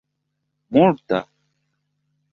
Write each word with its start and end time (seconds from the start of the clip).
multa 0.71 1.21